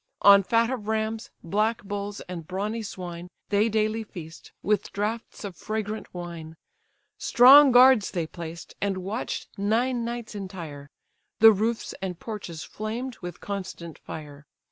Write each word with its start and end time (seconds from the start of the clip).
On 0.23 0.41
fat 0.41 0.71
of 0.71 0.87
rams, 0.87 1.29
black 1.43 1.83
bulls, 1.83 2.21
and 2.21 2.47
brawny 2.47 2.81
swine, 2.81 3.27
They 3.49 3.69
daily 3.69 4.03
feast, 4.03 4.51
with 4.63 4.91
draughts 4.91 5.43
of 5.43 5.55
fragrant 5.55 6.11
wine; 6.11 6.57
Strong 7.19 7.73
guards 7.73 8.09
they 8.09 8.25
placed, 8.25 8.73
and 8.81 8.97
watch'd 8.97 9.45
nine 9.59 10.03
nights 10.03 10.33
entire; 10.33 10.89
The 11.37 11.51
roofs 11.51 11.93
and 12.01 12.19
porches 12.19 12.63
flamed 12.63 13.19
with 13.19 13.41
constant 13.41 13.99
fire. 13.99 14.47